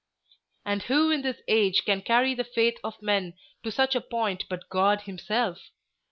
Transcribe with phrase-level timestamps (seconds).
[0.65, 4.45] And who in this age can carry the faith of men to such a point
[4.49, 5.59] but God himself?